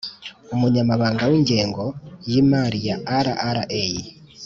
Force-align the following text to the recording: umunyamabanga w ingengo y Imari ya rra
umunyamabanga 0.55 1.23
w 1.31 1.33
ingengo 1.39 1.83
y 2.31 2.33
Imari 2.41 2.79
ya 2.87 2.97
rra 3.25 3.63